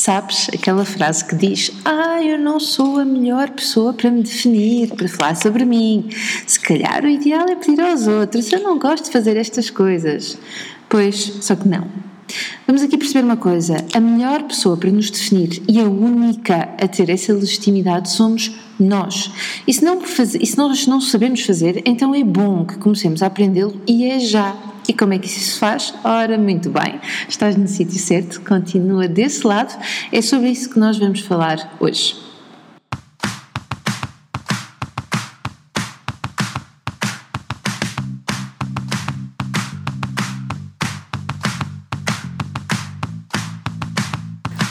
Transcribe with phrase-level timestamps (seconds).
[0.00, 4.88] Sabes aquela frase que diz: Ah, eu não sou a melhor pessoa para me definir,
[4.94, 6.08] para falar sobre mim.
[6.46, 8.50] Se calhar o ideal é pedir aos outros.
[8.50, 10.38] Eu não gosto de fazer estas coisas.
[10.88, 11.86] Pois, só que não.
[12.66, 16.88] Vamos aqui perceber uma coisa: a melhor pessoa para nos definir e a única a
[16.88, 19.30] ter essa legitimidade somos nós.
[19.66, 23.26] E se, não e se nós não sabemos fazer, então é bom que comecemos a
[23.26, 24.69] aprendê-lo e é já.
[24.88, 25.94] E como é que isso se faz?
[26.04, 29.74] Ora, muito bem, estás no sítio certo, continua desse lado,
[30.12, 32.29] é sobre isso que nós vamos falar hoje.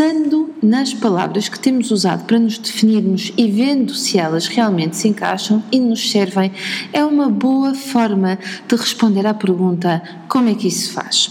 [0.00, 5.08] Pensando nas palavras que temos usado para nos definirmos e vendo se elas realmente se
[5.08, 6.50] encaixam e nos servem,
[6.90, 11.30] é uma boa forma de responder à pergunta: como é que isso faz?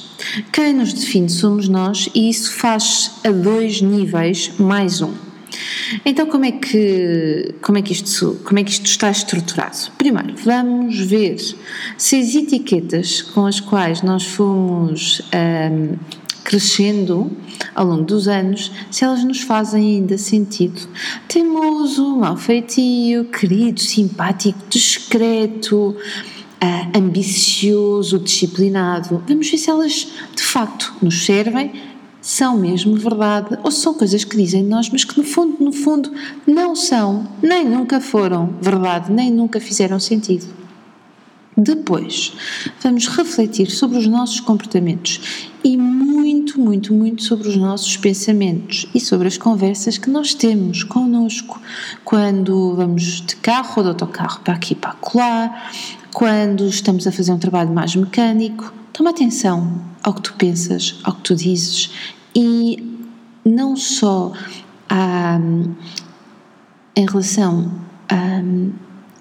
[0.53, 5.13] Quem nos define somos nós e isso faz a dois níveis mais um.
[6.05, 9.91] Então, como é que, como é que, isto, como é que isto está estruturado?
[9.97, 11.37] Primeiro, vamos ver
[11.97, 15.23] se as etiquetas com as quais nós fomos.
[15.33, 15.97] Hum,
[16.49, 17.29] crescendo
[17.75, 20.81] ao longo dos anos, se elas nos fazem ainda sentido.
[21.27, 29.23] Teimoso, mau feitio, querido, simpático, discreto, uh, ambicioso, disciplinado.
[29.27, 31.71] Vamos ver se elas de facto nos servem,
[32.19, 36.11] são mesmo verdade ou são coisas que dizem nós, mas que no fundo, no fundo,
[36.47, 40.58] não são, nem nunca foram verdade, nem nunca fizeram sentido.
[41.59, 42.31] Depois,
[42.81, 48.99] vamos refletir sobre os nossos comportamentos e muito, muito, muito sobre os nossos pensamentos e
[48.99, 51.61] sobre as conversas que nós temos connosco
[52.05, 55.69] quando vamos de carro ou de autocarro para aqui para colar,
[56.13, 58.71] quando estamos a fazer um trabalho mais mecânico.
[58.93, 61.91] Toma atenção ao que tu pensas, ao que tu dizes
[62.33, 62.81] e
[63.43, 64.31] não só
[64.89, 65.37] ah,
[66.95, 67.69] em relação
[68.07, 68.41] a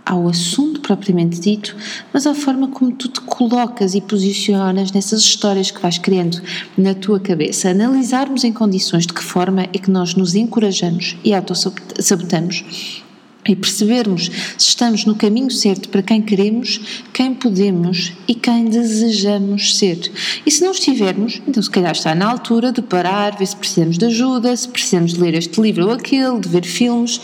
[0.09, 1.77] ao assunto propriamente dito,
[2.15, 6.41] mas à forma como tu te colocas e posicionas nessas histórias que vais criando
[6.79, 7.69] na tua cabeça.
[7.69, 13.05] Analisarmos em condições de que forma é que nós nos encorajamos e autossabotamos
[13.49, 16.81] e percebermos se estamos no caminho certo para quem queremos,
[17.13, 20.13] quem podemos e quem desejamos ser.
[20.45, 23.99] E se não estivermos, então se calhar está na altura de parar, ver se precisamos
[23.99, 27.21] de ajuda, se precisamos de ler este livro ou aquele, de ver filmes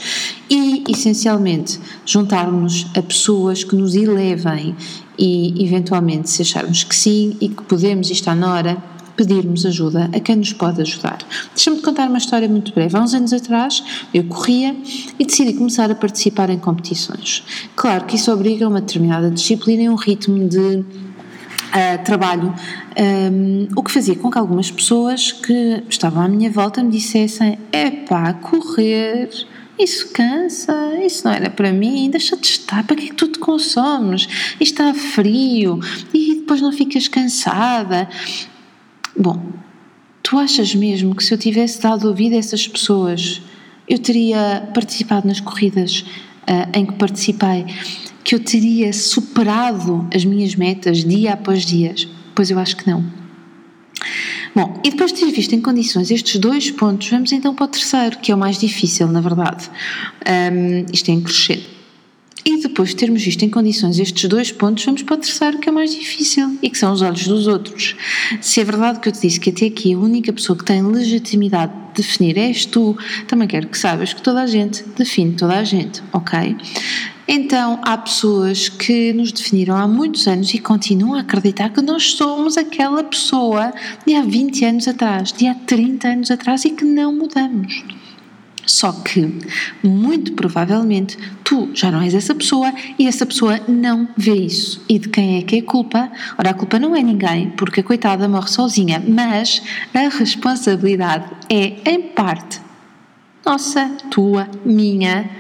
[0.51, 4.75] e, essencialmente, juntarmos a pessoas que nos elevem
[5.19, 10.11] e, eventualmente, se acharmos que sim e que podemos e está na hora, pedirmos ajuda
[10.13, 11.19] a quem nos pode ajudar.
[11.55, 12.97] Deixa-me contar uma história muito breve.
[12.97, 13.83] Há uns anos atrás
[14.13, 14.77] eu corria
[15.19, 17.45] e decidi começar a participar em competições.
[17.77, 20.85] Claro que isso obriga a uma determinada disciplina e um ritmo de
[21.75, 22.55] Uh, trabalho,
[23.33, 27.59] um, o que fazia com que algumas pessoas que estavam à minha volta me dissessem:
[27.73, 29.29] é pá, correr.
[29.77, 30.73] Isso cansa,
[31.05, 34.29] isso não era para mim, deixa-te estar, para que é que tu te consomes?
[34.61, 35.81] Isto está frio
[36.13, 38.09] e depois não ficas cansada.
[39.17, 39.41] Bom,
[40.23, 43.41] tu achas mesmo que se eu tivesse dado ouvido a essas pessoas,
[43.89, 46.05] eu teria participado nas corridas
[46.49, 47.67] uh, em que participei,
[48.25, 51.95] que eu teria superado as minhas metas dia após dia?
[52.35, 53.05] Pois eu acho que não.
[54.55, 57.69] Bom, e depois de ter visto em condições estes dois pontos, vamos então para o
[57.69, 59.69] terceiro, que é o mais difícil, na verdade.
[60.27, 61.74] Um, isto é em crescendo.
[62.47, 65.69] E depois de termos visto em condições estes dois pontos, vamos para o terceiro que
[65.69, 67.97] é mais difícil e que são os olhos dos outros.
[68.41, 70.83] Se é verdade que eu te disse que até aqui a única pessoa que tem
[70.83, 72.97] legitimidade de definir és tu,
[73.27, 76.55] também quero que saibas que toda a gente define toda a gente, ok?
[77.27, 82.13] Então, há pessoas que nos definiram há muitos anos e continuam a acreditar que nós
[82.13, 83.73] somos aquela pessoa
[84.07, 87.83] de há 20 anos atrás, de há 30 anos atrás e que não mudamos.
[88.67, 89.33] Só que,
[89.83, 94.83] muito provavelmente, tu já não és essa pessoa e essa pessoa não vê isso.
[94.89, 96.11] E de quem é que é a culpa?
[96.39, 99.63] Ora, a culpa não é ninguém, porque a coitada morre sozinha, mas
[99.93, 102.61] a responsabilidade é, em parte,
[103.45, 105.31] nossa, tua, minha.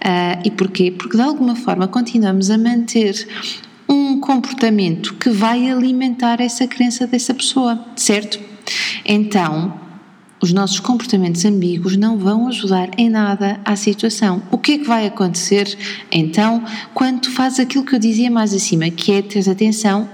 [0.00, 0.90] Uh, e porquê?
[0.90, 3.26] Porque de alguma forma continuamos a manter
[3.88, 8.38] um comportamento que vai alimentar essa crença dessa pessoa, certo?
[9.04, 9.78] Então,
[10.44, 14.42] os nossos comportamentos ambíguos não vão ajudar em nada à situação.
[14.50, 15.74] O que é que vai acontecer
[16.12, 16.62] então
[16.92, 20.06] quando tu fazes aquilo que eu dizia mais acima, que é ter atenção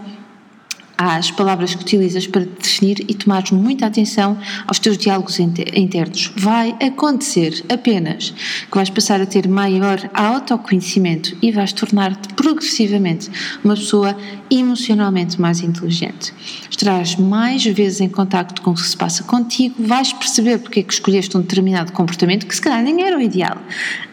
[1.00, 4.36] às palavras que utilizas para te definir e tomares muita atenção
[4.66, 6.30] aos teus diálogos internos.
[6.36, 8.34] Vai acontecer apenas
[8.70, 13.30] que vais passar a ter maior autoconhecimento e vais tornar-te progressivamente
[13.64, 14.14] uma pessoa
[14.50, 16.34] emocionalmente mais inteligente.
[16.68, 20.82] Estarás mais vezes em contacto com o que se passa contigo, vais perceber porque é
[20.82, 23.56] que escolheste um determinado comportamento que se calhar nem era o ideal,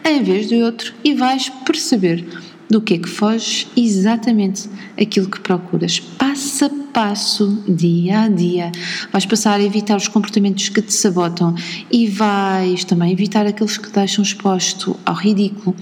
[0.02, 2.24] em vez de outro, e vais perceber
[2.68, 4.68] do que é que foges, exatamente
[5.00, 6.00] aquilo que procuras.
[6.00, 8.72] Passo a passo, dia a dia,
[9.12, 11.54] vais passar a evitar os comportamentos que te sabotam
[11.90, 15.76] e vais também evitar aqueles que te deixam exposto ao ridículo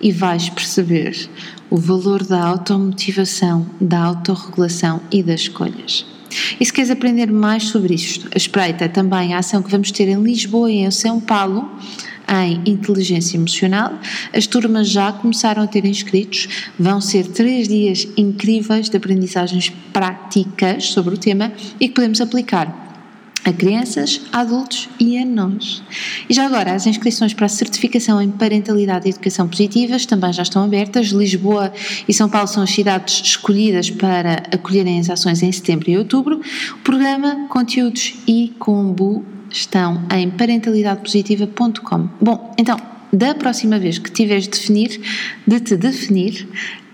[0.00, 1.28] e vais perceber
[1.70, 6.04] o valor da automotivação, da autorregulação e das escolhas.
[6.60, 10.22] E se queres aprender mais sobre isto, espreita também a ação que vamos ter em
[10.22, 11.70] Lisboa e em São Paulo
[12.28, 13.92] em inteligência emocional.
[14.32, 20.86] As turmas já começaram a ter inscritos, vão ser três dias incríveis de aprendizagens práticas
[20.86, 22.86] sobre o tema e que podemos aplicar
[23.46, 25.80] a crianças, a adultos e a nós.
[26.28, 30.42] E já agora, as inscrições para a certificação em parentalidade e educação positivas também já
[30.42, 31.06] estão abertas.
[31.08, 31.72] Lisboa
[32.08, 36.40] e São Paulo são as cidades escolhidas para acolherem as ações em setembro e outubro.
[36.72, 39.24] O programa, conteúdos e combo
[39.56, 42.08] estão em parentalidadepositiva.com.
[42.20, 42.76] Bom, então,
[43.12, 45.00] da próxima vez que tiveres de definir,
[45.46, 46.48] de te definir,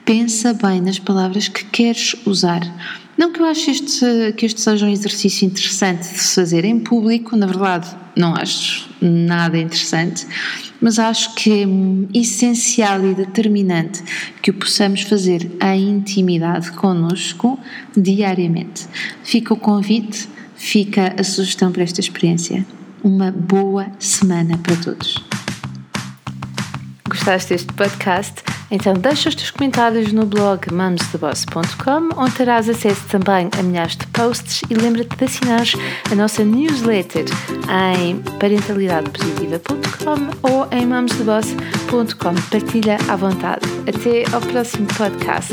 [0.05, 2.61] pensa bem nas palavras que queres usar.
[3.17, 6.79] Não que eu ache este, que este seja um exercício interessante de se fazer em
[6.79, 10.27] público, na verdade, não acho nada interessante,
[10.81, 11.67] mas acho que é
[12.19, 14.03] essencial e determinante
[14.41, 17.59] que o possamos fazer em intimidade conosco
[17.97, 18.87] diariamente.
[19.23, 20.29] Fica o convite
[20.63, 22.65] fica a sugestão para esta experiência.
[23.03, 25.17] Uma boa semana para todos.
[27.09, 28.45] Gostaste deste podcast?
[28.71, 34.07] Então deixa os teus comentários no blog mamstheboss.com, onde terás acesso também a milhares de
[34.07, 35.67] posts e lembra-te de assinar
[36.11, 37.25] a nossa newsletter
[38.01, 42.35] em parentalidadepositiva.com ou em mamstheboss.com.
[42.51, 43.67] Partilha à vontade.
[43.87, 45.53] Até ao próximo podcast.